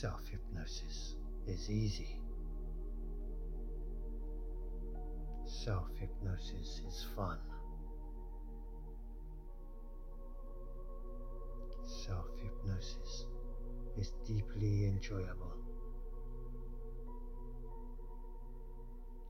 Self 0.05 0.27
hypnosis 0.29 1.15
is 1.47 1.71
easy. 1.71 2.21
Self 5.47 5.87
hypnosis 5.99 6.81
is 6.87 7.07
fun. 7.15 7.39
Self 12.05 12.27
hypnosis 12.39 13.25
is 13.97 14.11
deeply 14.27 14.85
enjoyable, 14.85 15.57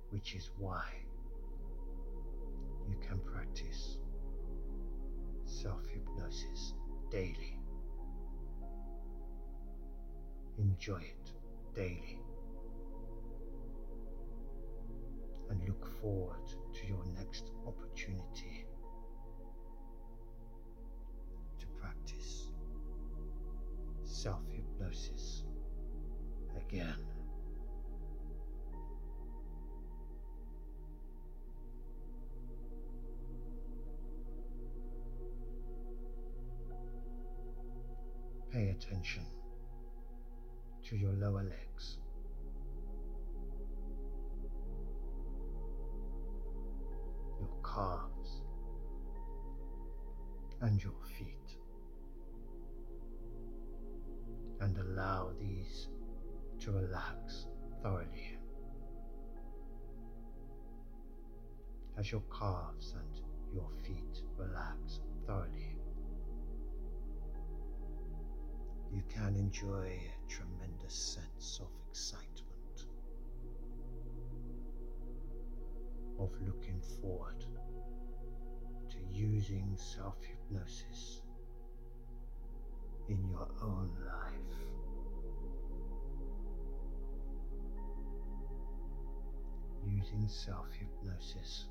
which 0.10 0.36
is 0.36 0.50
why 0.58 0.84
you 2.90 2.98
can 2.98 3.20
practice 3.20 4.00
self 5.46 5.86
hypnosis 5.88 6.74
daily. 7.10 7.55
Enjoy 10.58 10.98
it 11.00 11.32
daily. 11.74 12.20
and 15.50 15.68
look 15.68 16.02
forward 16.02 16.48
to 16.74 16.88
your 16.88 17.04
next 17.16 17.52
opportunity 17.68 18.66
to 21.60 21.68
practice 21.80 22.52
self 24.04 24.42
hypnosis 24.52 25.44
again. 26.58 26.96
Pay 38.52 38.70
attention 38.70 39.26
to 40.86 40.96
your 40.96 41.14
lower 41.14 41.44
legs. 41.44 41.98
your 47.40 47.50
calves 47.64 48.42
and 50.62 50.82
your 50.82 50.94
feet 51.18 51.58
and 54.62 54.78
allow 54.78 55.32
these 55.40 55.90
to 56.60 56.72
relax 56.72 57.48
thoroughly 57.84 58.38
as 61.98 62.12
your 62.12 62.24
calves 62.32 62.96
and 62.98 63.22
your 63.54 63.70
feet 63.86 64.24
relax 64.38 65.02
thoroughly 65.28 65.78
you 68.94 69.04
can 69.14 69.36
enjoy 69.36 70.00
sense 70.96 71.60
of 71.62 71.68
excitement 71.90 72.86
of 76.20 76.30
looking 76.48 76.80
forward 77.02 77.46
to 78.90 78.98
using 79.12 79.76
self 79.76 80.16
hypnosis 80.22 81.22
in 83.10 83.20
your 83.30 83.48
own 83.62 83.92
life. 84.08 84.56
Using 89.86 90.28
self 90.28 90.68
hypnosis 90.72 91.66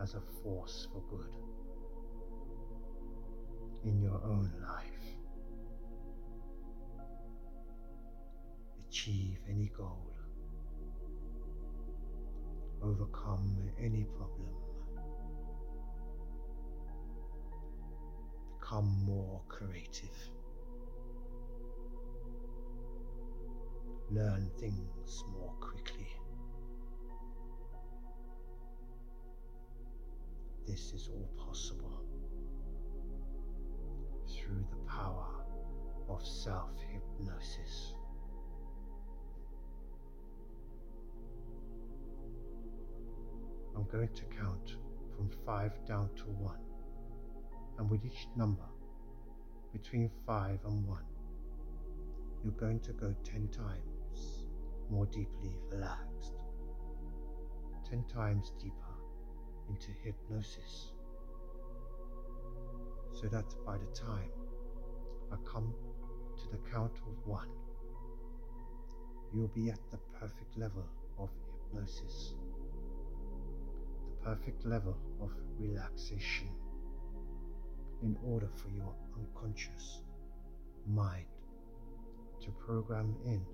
as 0.00 0.14
a 0.14 0.20
force 0.42 0.88
for 0.92 1.00
good 1.16 1.32
in 3.84 4.00
your 4.00 4.20
own 4.24 4.52
life. 4.62 5.01
Achieve 8.92 9.38
any 9.48 9.70
goal 9.74 10.12
overcome 12.82 13.70
any 13.80 14.04
problem, 14.04 14.52
become 18.60 19.02
more 19.06 19.40
creative. 19.48 20.14
Learn 24.10 24.50
things 24.60 25.24
more 25.32 25.54
quickly. 25.58 26.08
This 30.66 30.92
is 30.92 31.08
all 31.08 31.30
possible 31.46 32.04
through 34.28 34.66
the 34.70 34.76
power 34.86 35.46
of 36.10 36.22
self 36.22 36.72
hypnosis. 36.92 37.94
I'm 43.74 43.86
going 43.90 44.08
to 44.14 44.22
count 44.38 44.76
from 45.16 45.30
five 45.46 45.72
down 45.86 46.10
to 46.16 46.24
one, 46.24 46.60
and 47.78 47.90
with 47.90 48.04
each 48.04 48.26
number 48.36 48.68
between 49.72 50.10
five 50.26 50.58
and 50.66 50.86
one, 50.86 51.04
you're 52.44 52.52
going 52.52 52.80
to 52.80 52.92
go 52.92 53.14
ten 53.24 53.48
times 53.48 54.46
more 54.90 55.06
deeply 55.06 55.56
relaxed, 55.70 56.34
ten 57.88 58.04
times 58.12 58.52
deeper 58.58 58.76
into 59.68 59.88
hypnosis, 60.04 60.92
so 63.12 63.26
that 63.28 63.46
by 63.64 63.78
the 63.78 63.98
time 63.98 64.30
I 65.32 65.36
come 65.50 65.72
to 66.36 66.48
the 66.50 66.58
count 66.70 66.96
of 67.06 67.26
one, 67.26 67.48
you'll 69.32 69.48
be 69.48 69.70
at 69.70 69.80
the 69.90 69.98
perfect 70.20 70.58
level 70.58 70.84
of 71.18 71.30
hypnosis 71.70 72.34
perfect 74.24 74.64
level 74.64 74.96
of 75.20 75.30
relaxation 75.58 76.48
in 78.02 78.16
order 78.24 78.48
for 78.54 78.68
your 78.70 78.94
unconscious 79.16 80.02
mind 80.86 81.26
to 82.40 82.50
program 82.52 83.14
in 83.24 83.44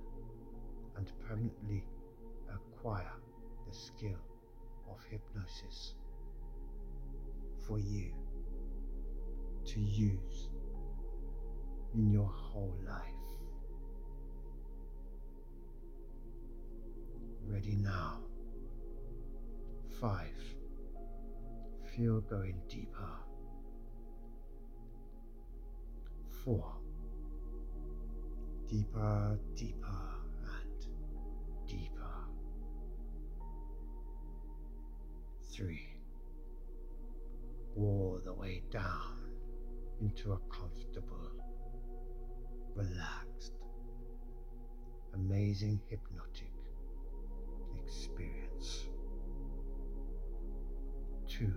and 0.97 1.13
permanently 1.27 1.85
acquire 2.53 3.13
the 3.67 3.75
skill 3.75 4.19
of 4.91 4.99
hypnosis 5.11 5.95
for 7.67 7.79
you 7.79 8.13
to 9.65 9.81
use 9.81 10.49
in 11.95 12.11
your 12.11 12.29
whole 12.29 12.75
life. 12.87 13.03
Ready 17.47 17.77
now. 17.77 18.21
Five 20.01 20.58
feel 21.99 22.21
going 22.21 22.55
deeper. 22.69 23.11
Four. 26.45 26.77
Deeper, 28.69 29.39
deeper, 29.57 30.01
and 30.45 30.87
deeper. 31.67 32.15
Three. 35.53 35.89
All 37.77 38.21
the 38.25 38.33
way 38.33 38.63
down 38.71 39.33
into 40.01 40.33
a 40.33 40.39
comfortable, 40.55 41.33
relaxed, 42.77 43.55
amazing 45.15 45.81
hypnotic 45.89 46.53
experience. 47.85 48.87
Two 51.27 51.55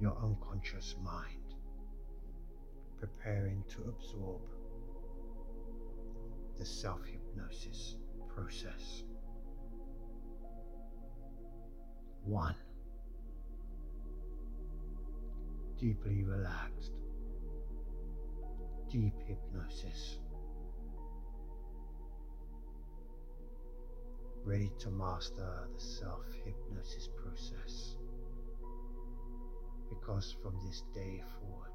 your 0.00 0.16
unconscious 0.22 0.94
mind, 1.02 1.54
preparing 3.00 3.64
to 3.68 3.82
absorb 3.88 4.40
the 6.56 6.64
self 6.64 7.00
hypnosis 7.04 7.96
process. 8.28 9.02
One, 12.24 12.54
deeply 15.78 16.22
relaxed, 16.22 16.92
deep 18.88 19.14
hypnosis, 19.26 20.18
ready 24.44 24.70
to 24.78 24.90
master 24.90 25.68
the 25.74 25.80
self 25.80 26.24
hypnosis 26.44 27.08
process 27.16 27.96
because 30.08 30.36
from 30.42 30.54
this 30.66 30.84
day 30.94 31.22
forward, 31.38 31.72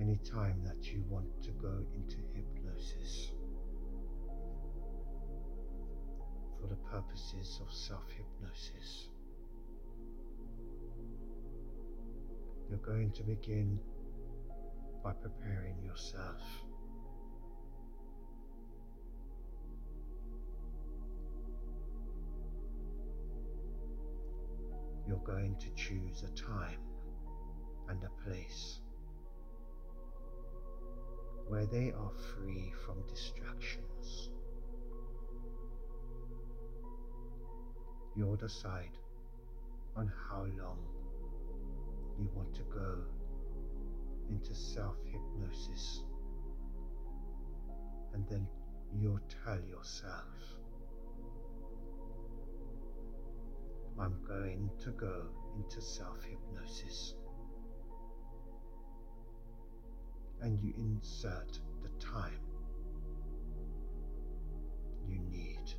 any 0.00 0.18
time 0.18 0.62
that 0.64 0.90
you 0.90 1.04
want 1.10 1.28
to 1.42 1.50
go 1.50 1.84
into 1.94 2.16
hypnosis 2.34 3.32
for 6.58 6.68
the 6.68 6.76
purposes 6.90 7.60
of 7.60 7.70
self 7.72 8.04
hypnosis, 8.16 9.08
you're 12.70 12.78
going 12.78 13.10
to 13.10 13.22
begin 13.22 13.78
by 15.04 15.12
preparing 15.12 15.76
yourself. 15.84 16.40
You're 25.06 25.16
going 25.18 25.56
to 25.58 25.68
choose 25.74 26.22
a 26.22 26.30
time 26.40 26.80
and 27.88 28.02
a 28.04 28.28
place 28.28 28.80
where 31.48 31.66
they 31.66 31.92
are 31.92 32.10
free 32.34 32.72
from 32.84 33.02
distractions. 33.08 34.30
You'll 38.16 38.36
decide 38.36 38.96
on 39.96 40.10
how 40.28 40.46
long 40.58 40.78
you 42.18 42.30
want 42.34 42.54
to 42.54 42.62
go 42.62 42.98
into 44.30 44.54
self 44.54 44.96
hypnosis, 45.04 46.04
and 48.14 48.26
then 48.28 48.46
you'll 48.98 49.20
tell 49.44 49.60
yourself 49.68 50.61
I'm 53.98 54.16
going 54.26 54.70
to 54.80 54.90
go 54.90 55.26
into 55.56 55.80
self 55.80 56.24
hypnosis. 56.24 57.14
And 60.40 60.58
you 60.60 60.72
insert 60.76 61.58
the 61.82 61.90
time 62.04 62.40
you 65.08 65.18
need. 65.30 65.74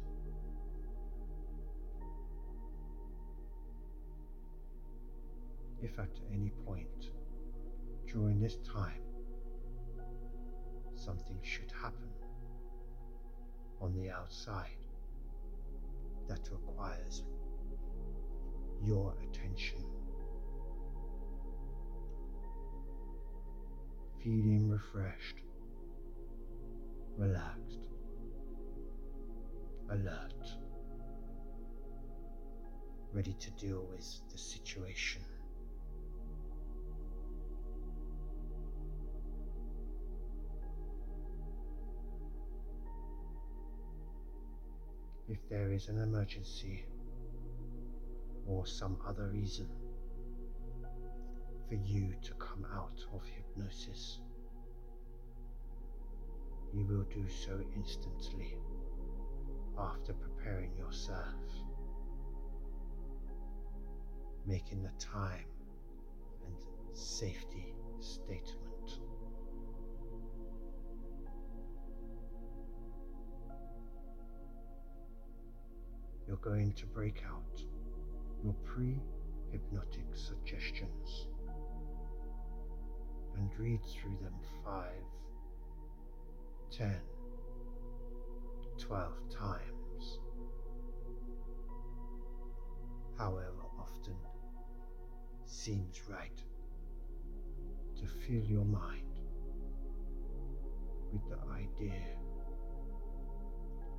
If 5.81 5.99
at 5.99 6.17
any 6.31 6.51
point 6.65 7.11
during 8.07 8.39
this 8.39 8.57
time 8.57 9.01
something 10.95 11.39
should 11.41 11.71
happen 11.81 12.09
on 13.81 13.93
the 13.93 14.09
outside 14.09 14.77
that 16.29 16.47
requires 16.51 17.23
your 18.85 19.13
attention. 19.23 19.77
Feeling 24.23 24.69
refreshed, 24.69 25.37
relaxed, 27.17 27.87
alert, 29.89 30.33
ready 33.13 33.33
to 33.33 33.51
deal 33.51 33.85
with 33.89 34.05
the 34.31 34.37
situation. 34.37 35.21
If 45.29 45.37
there 45.49 45.71
is 45.71 45.87
an 45.87 45.99
emergency, 45.99 46.85
or 48.47 48.65
some 48.65 48.97
other 49.07 49.29
reason 49.29 49.67
for 51.67 51.75
you 51.75 52.13
to 52.21 52.33
come 52.33 52.65
out 52.73 52.99
of 53.13 53.21
hypnosis, 53.25 54.19
you 56.73 56.85
will 56.85 57.03
do 57.03 57.25
so 57.29 57.59
instantly 57.75 58.57
after 59.79 60.13
preparing 60.13 60.75
yourself, 60.77 61.33
making 64.45 64.83
the 64.83 64.91
time 64.99 65.45
and 66.45 66.55
safety 66.97 67.73
statement. 67.99 68.99
You're 76.27 76.37
going 76.37 76.73
to 76.73 76.85
break 76.85 77.23
out 77.27 77.63
your 78.43 78.53
pre 78.65 78.99
hypnotic 79.51 80.05
suggestions 80.13 81.27
and 83.37 83.49
read 83.57 83.79
through 83.85 84.17
them 84.21 84.33
five, 84.63 85.03
ten, 86.69 86.99
twelve 88.77 89.17
times, 89.29 90.19
however 93.17 93.63
often 93.79 94.15
seems 95.45 96.01
right 96.09 96.43
to 97.95 98.05
fill 98.07 98.43
your 98.43 98.65
mind 98.65 99.19
with 101.13 101.21
the 101.29 101.37
idea 101.53 102.17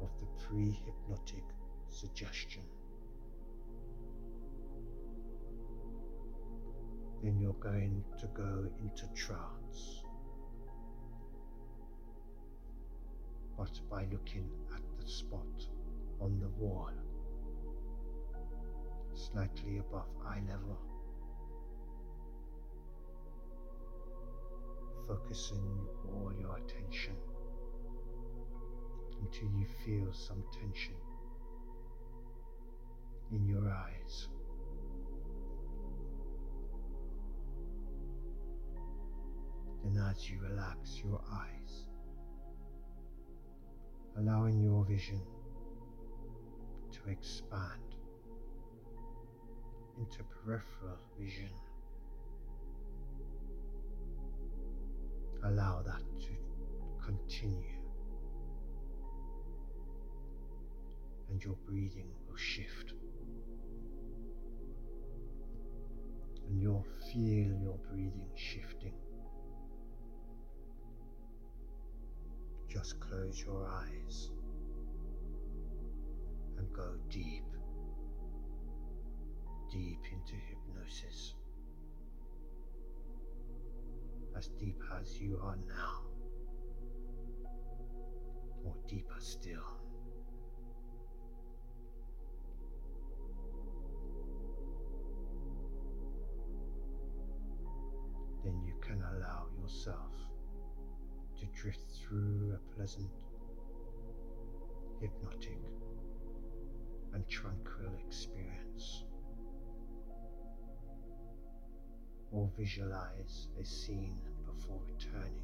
of 0.03 0.11
the 0.20 0.26
pre 0.45 0.78
hypnotic 0.84 1.45
suggestion. 1.88 2.62
Then 7.25 7.41
you're 7.41 7.55
going 7.55 8.05
to 8.20 8.27
go 8.35 8.70
into 8.83 9.07
trance. 9.14 10.03
But 13.57 13.81
by 13.91 14.05
looking 14.12 14.51
at 14.75 14.83
the 15.01 15.09
spot 15.09 15.66
on 16.20 16.39
the 16.39 16.51
wall, 16.62 16.91
slightly 19.14 19.79
above 19.79 20.09
eye 20.27 20.43
level, 20.47 20.79
focusing 25.09 25.89
all 26.07 26.31
your 26.39 26.59
attention 26.59 27.16
until 29.22 29.49
you 29.59 29.66
feel 29.87 30.12
some 30.12 30.45
tension 30.53 30.97
in 33.33 33.47
your 33.47 33.70
eyes. 33.70 34.29
Then, 39.85 40.03
as 40.11 40.30
you 40.30 40.41
relax 40.41 41.03
your 41.05 41.20
eyes, 41.30 41.85
allowing 44.16 44.62
your 44.62 44.85
vision 44.85 45.20
to 46.93 47.11
expand 47.11 47.97
into 49.99 50.24
peripheral 50.24 50.99
vision. 51.18 51.51
Allow 55.45 55.82
that 55.82 56.03
to 56.20 57.05
continue, 57.05 57.78
and 61.30 61.45
your 61.45 61.57
breathing 61.66 62.09
will 62.26 62.37
shift. 62.37 62.95
And 66.49 66.61
you'll 66.61 66.87
feel 67.12 67.59
your 67.61 67.78
breathing 67.91 68.30
shifting. 68.35 68.95
Just 72.75 72.99
close 72.99 73.41
your 73.47 73.68
eyes 73.68 74.31
and 76.59 76.66
go 76.72 76.97
deep, 77.09 77.45
deep 79.70 80.01
into 80.12 80.35
hypnosis. 80.49 81.35
As 84.37 84.49
deep 84.59 84.83
as 85.01 85.16
you 85.20 85.39
are 85.41 85.57
now, 85.68 86.03
or 88.64 88.75
deeper 88.89 89.20
still. 89.20 89.79
Then 98.43 98.61
you 98.66 98.75
can 98.83 99.01
allow 99.01 99.47
yourself 99.62 100.13
through 102.14 102.54
a 102.54 102.76
pleasant, 102.76 103.10
hypnotic, 105.00 105.58
and 107.12 107.28
tranquil 107.28 107.90
experience. 108.06 109.04
Or 112.30 112.48
visualize 112.56 113.48
a 113.60 113.64
scene 113.64 114.20
before 114.46 114.80
returning 114.86 115.42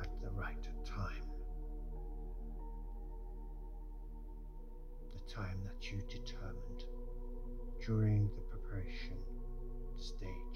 at 0.00 0.08
the 0.20 0.30
right 0.30 0.66
time. 0.84 1.30
The 5.12 5.32
time 5.32 5.60
that 5.66 5.92
you 5.92 5.98
determined 6.08 6.84
during 7.86 8.28
the 8.34 8.42
preparation 8.42 9.18
stage. 9.96 10.49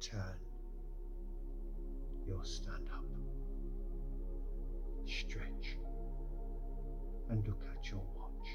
Return, 0.00 0.38
you'll 2.24 2.44
stand 2.44 2.88
up, 2.94 3.04
stretch, 5.06 5.76
and 7.28 7.44
look 7.44 7.64
at 7.76 7.90
your 7.90 8.04
watch 8.16 8.48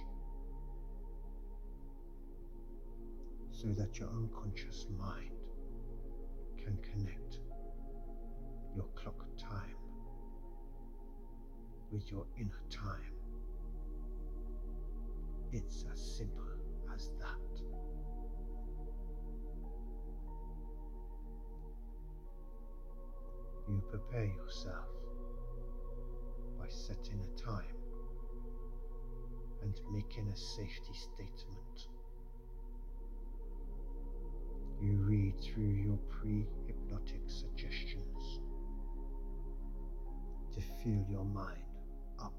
so 3.51 3.67
that 3.73 3.99
your 3.99 4.07
unconscious 4.07 4.87
mind 4.97 5.35
can 6.55 6.77
connect 6.77 7.39
your 8.73 8.87
clock 8.95 9.25
time 9.37 9.75
with 11.91 12.09
your 12.09 12.25
inner 12.39 12.63
time. 12.69 13.13
It's 15.51 15.83
as 15.91 15.99
simple 16.17 16.47
as 16.95 17.11
that. 17.19 17.63
You 23.69 23.81
prepare 23.89 24.25
yourself 24.25 24.89
by 26.59 26.67
setting 26.67 27.21
a 27.21 27.39
time 27.41 27.75
and 29.61 29.79
making 29.89 30.27
a 30.27 30.35
safety 30.35 30.93
statement. 30.93 31.87
You 34.81 34.97
read 34.97 35.35
through 35.39 35.75
your 35.85 35.97
pre 36.09 36.45
hypnotic 36.67 37.21
suggestions 37.27 38.41
to 40.53 40.61
fill 40.83 41.05
your 41.09 41.23
mind 41.25 41.63
up 42.19 42.33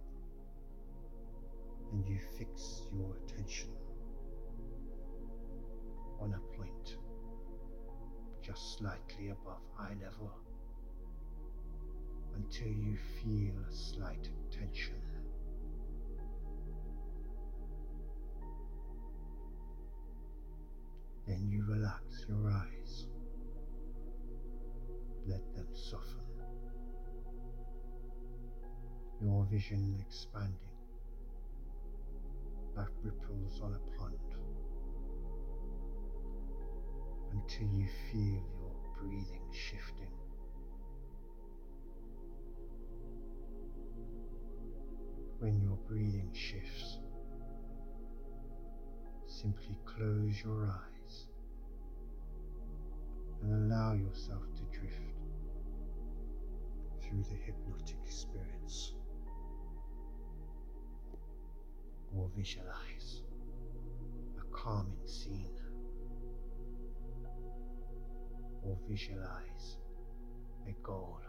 and 1.92 2.06
you 2.06 2.18
fix 2.38 2.82
your 2.92 3.16
attention 3.16 3.70
on 6.20 6.34
a 6.34 6.56
point 6.56 6.98
just 8.42 8.76
slightly 8.76 9.30
above 9.30 9.62
eye 9.78 9.94
level 10.02 10.30
until 12.36 12.68
you 12.68 12.96
feel 13.22 13.54
a 13.68 13.72
slight 13.72 14.28
tension. 14.50 14.94
Then 21.26 21.48
you 21.48 21.64
relax 21.66 22.26
your 22.28 22.50
eyes, 22.50 23.06
let 25.26 25.40
them 25.54 25.68
soften, 25.72 26.20
your 29.22 29.46
vision 29.50 29.96
expanding 30.06 30.58
like 32.76 32.88
ripples 33.02 33.60
on 33.62 33.74
a 33.74 33.98
pond 33.98 34.18
until 37.32 37.68
you 37.78 37.86
feel 38.12 38.42
your 38.60 38.74
breathing 38.98 39.42
shifting. 39.52 40.23
When 45.44 45.60
your 45.60 45.76
breathing 45.86 46.30
shifts, 46.32 47.00
simply 49.26 49.78
close 49.84 50.42
your 50.42 50.64
eyes 50.64 51.26
and 53.42 53.70
allow 53.70 53.92
yourself 53.92 54.42
to 54.56 54.62
drift 54.78 55.02
through 57.02 57.24
the 57.24 57.36
hypnotic 57.44 57.98
experience 58.06 58.94
or 62.16 62.30
visualize 62.34 63.20
a 64.38 64.56
calming 64.56 65.06
scene 65.06 65.60
or 68.62 68.78
visualize 68.88 69.76
a 70.66 70.72
goal 70.82 71.20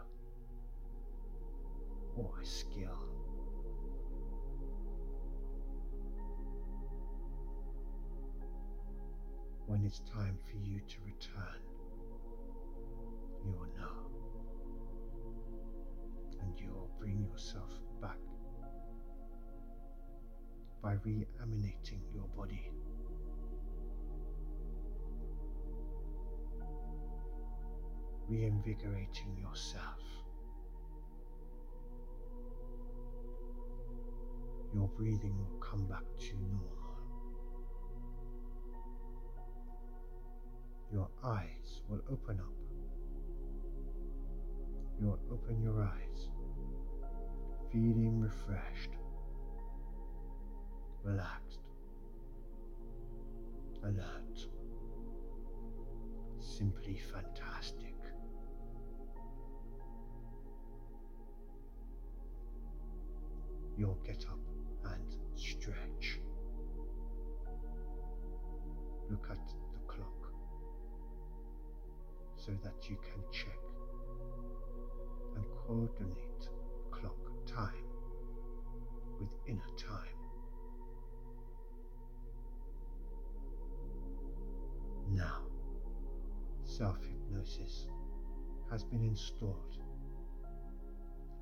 or 2.16 2.40
a 2.40 2.46
skill. 2.46 3.25
When 9.66 9.84
it's 9.84 10.00
time 10.00 10.38
for 10.48 10.56
you 10.64 10.80
to 10.80 10.96
return, 11.04 11.60
you 13.44 13.50
will 13.50 13.66
know 13.76 14.06
and 16.40 16.58
you 16.58 16.68
will 16.72 16.90
bring 17.00 17.26
yourself 17.30 17.70
back 18.00 18.18
by 20.82 20.92
reanimating 21.04 22.00
your 22.14 22.28
body. 22.36 22.70
Reinvigorating 28.28 29.36
yourself. 29.36 30.00
Your 34.72 34.88
breathing 34.96 35.36
will 35.38 35.58
come 35.58 35.86
back 35.86 36.04
to 36.20 36.34
normal. 36.34 36.85
Your 40.96 41.10
eyes 41.22 41.82
will 41.90 42.00
open 42.10 42.40
up. 42.40 42.56
You'll 44.98 45.20
open 45.30 45.60
your 45.62 45.82
eyes, 45.82 46.30
feeling 47.70 48.18
refreshed 48.18 48.92
relaxed, 51.04 51.60
alert, 53.84 54.48
simply 56.40 56.98
fantastic. 57.12 57.94
You'll 63.76 64.00
get 64.02 64.24
up 64.30 64.40
and 64.86 65.14
stretch. 65.34 66.20
Look 69.10 69.28
at 69.30 69.55
so 72.46 72.52
that 72.62 72.88
you 72.88 72.96
can 72.96 73.20
check 73.32 73.58
and 75.34 75.44
coordinate 75.66 76.48
clock 76.92 77.16
time 77.44 77.84
with 79.18 79.28
inner 79.48 79.60
time. 79.76 80.14
Now, 85.10 85.40
self 86.62 86.98
hypnosis 87.02 87.88
has 88.70 88.84
been 88.84 89.02
installed 89.02 89.78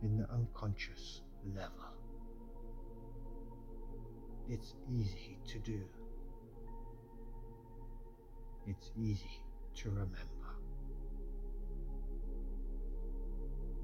in 0.03 0.17
the 0.17 0.31
unconscious 0.31 1.21
level. 1.55 1.93
It's 4.49 4.75
easy 4.91 5.39
to 5.49 5.59
do. 5.59 5.81
It's 8.67 8.91
easy 8.97 9.43
to 9.77 9.91
remember. 9.91 10.34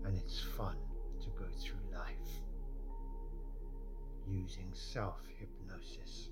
And 0.05 0.17
it's 0.17 0.41
fun 0.41 0.77
to 1.21 1.29
go 1.39 1.45
through 1.59 1.81
life 1.93 2.43
using 4.29 4.71
self 4.73 5.21
hypnosis. 5.39 6.31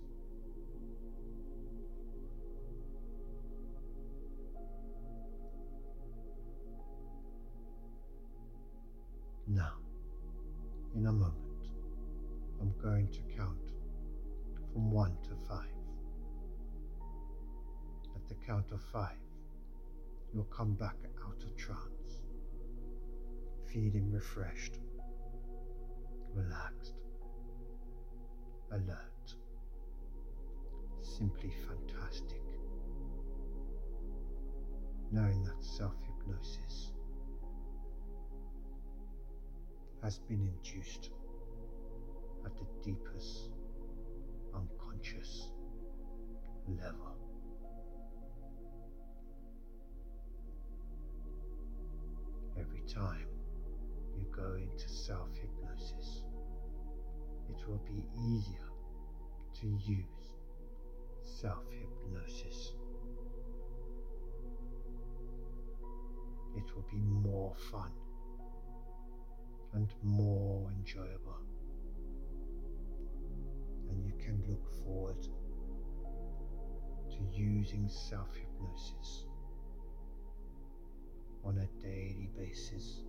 Now, 9.51 9.73
in 10.95 11.07
a 11.07 11.13
moment, 11.13 11.35
I'm 12.61 12.75
going 12.83 13.09
to 13.09 13.21
count 13.35 13.73
from 14.73 14.91
one 14.91 15.17
to 15.23 15.31
five. 15.49 15.65
At 18.15 18.29
the 18.29 18.35
count 18.47 18.73
of 18.73 18.83
five, 18.93 19.17
you'll 20.35 20.45
come 20.45 20.75
back 20.75 20.97
out 21.25 21.43
of 21.43 21.57
trance, 21.57 21.98
feeling 23.73 24.11
refreshed, 24.11 24.79
relaxed, 26.35 26.95
alert, 28.73 29.35
simply 31.03 31.53
fantastic, 31.67 32.43
knowing 35.13 35.43
that 35.45 35.63
self 35.63 35.95
hypnosis 36.07 36.93
has 40.03 40.19
been 40.21 40.41
induced 40.41 41.11
at 42.47 42.53
the 42.57 42.67
deepest 42.83 43.51
unconscious 44.55 45.53
level. 46.69 47.17
Every 52.59 52.83
time 52.93 53.28
into 54.63 54.89
self 54.89 55.29
hypnosis, 55.35 56.23
it 57.49 57.69
will 57.69 57.81
be 57.87 58.05
easier 58.17 58.69
to 59.61 59.67
use 59.87 60.05
self 61.23 61.65
hypnosis. 61.71 62.73
It 66.57 66.65
will 66.75 66.87
be 66.91 66.99
more 66.99 67.55
fun 67.71 67.93
and 69.75 69.89
more 70.03 70.71
enjoyable. 70.71 71.41
And 73.91 74.05
you 74.05 74.13
can 74.19 74.43
look 74.49 74.85
forward 74.85 75.23
to 77.11 77.19
using 77.33 77.89
self 77.89 78.35
hypnosis 78.35 79.27
on 81.45 81.59
a 81.59 81.83
daily 81.83 82.29
basis 82.37 83.03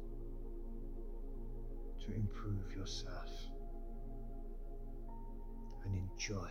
to 2.10 2.16
improve 2.16 2.72
yourself 2.76 3.30
and 5.86 5.96
enjoy 5.96 6.50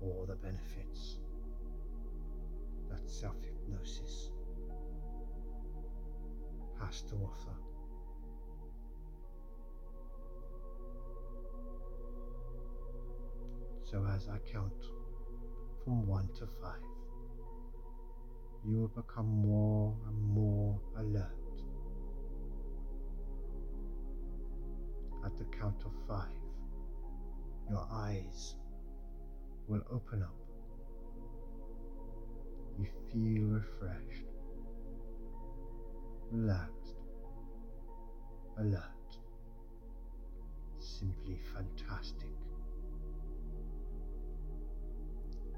all 0.00 0.26
the 0.28 0.36
benefits 0.36 1.18
that 2.90 3.08
self 3.08 3.36
hypnosis 3.42 4.30
has 6.80 7.02
to 7.02 7.14
offer. 7.16 7.56
So 13.82 14.06
as 14.14 14.28
I 14.28 14.38
count 14.50 14.72
from 15.84 16.06
one 16.06 16.28
to 16.38 16.46
five, 16.62 16.80
you 18.66 18.78
will 18.78 19.02
become 19.02 19.26
more 19.26 19.94
and 20.06 20.22
more 20.22 20.78
alert. 20.96 21.39
The 25.40 25.56
count 25.56 25.82
of 25.86 25.92
five, 26.06 26.28
your 27.70 27.86
eyes 27.90 28.56
will 29.66 29.82
open 29.90 30.22
up. 30.22 30.34
You 32.78 32.86
feel 33.10 33.48
refreshed, 33.48 34.26
relaxed, 36.30 36.94
alert, 38.58 39.16
simply 40.78 41.38
fantastic. 41.54 42.28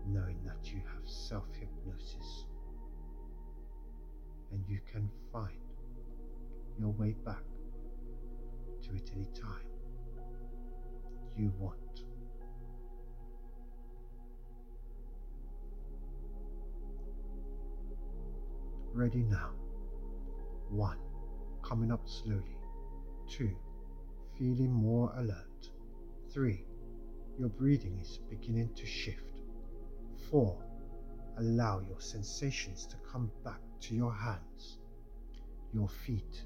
knowing 0.09 0.37
that 0.45 0.71
you 0.71 0.81
have 0.93 1.09
self 1.09 1.45
hypnosis 1.59 2.47
and 4.51 4.65
you 4.69 4.81
can 4.91 5.09
find 5.33 5.53
your 6.79 6.91
way 6.91 7.15
back 7.25 7.45
to 8.83 8.95
it 8.95 9.11
any 9.15 9.27
time 9.27 9.72
you 11.37 11.53
want. 11.59 11.79
Ready 18.93 19.25
now. 19.25 19.51
One, 20.69 20.99
coming 21.63 21.91
up 21.91 22.07
slowly. 22.07 22.57
Two, 23.29 23.51
feeling 24.39 24.73
more 24.73 25.13
alert. 25.17 25.71
Three, 26.33 26.65
your 27.39 27.49
breathing 27.49 27.99
is 28.01 28.21
beginning 28.29 28.75
to 28.75 28.87
shift. 28.87 29.41
4. 30.31 30.57
Allow 31.39 31.81
your 31.81 32.01
sensations 32.01 32.87
to 32.87 32.97
come 33.11 33.31
back 33.45 33.61
to 33.81 33.95
your 33.95 34.13
hands, 34.13 34.79
your 35.73 35.89
feet, 35.89 36.45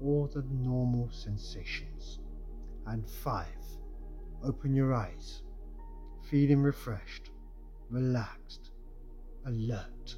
all 0.00 0.30
the 0.32 0.44
normal 0.50 1.10
sensations. 1.10 2.20
And 2.86 3.08
5. 3.08 3.46
Open 4.46 4.76
your 4.76 4.94
eyes, 4.94 5.42
feeling 6.30 6.62
refreshed, 6.62 7.32
relaxed, 7.90 8.70
alert, 9.44 10.14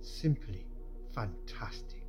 simply 0.00 0.66
fantastic. 1.14 2.06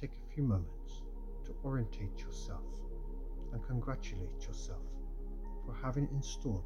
Take 0.00 0.12
a 0.12 0.34
few 0.34 0.44
moments 0.44 1.02
to 1.44 1.54
orientate 1.62 2.18
yourself 2.20 2.64
and 3.52 3.62
congratulate 3.66 4.46
yourself 4.46 4.86
for 5.66 5.74
having 5.74 6.08
installed 6.10 6.64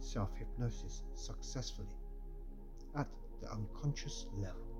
self 0.00 0.36
hypnosis 0.36 1.02
successfully 1.14 1.96
at 2.94 3.08
the 3.40 3.50
unconscious 3.50 4.26
level. 4.36 4.73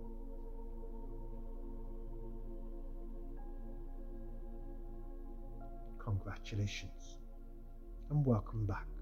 Congratulations 6.25 7.19
and 8.09 8.25
welcome 8.25 8.65
back. 8.65 8.94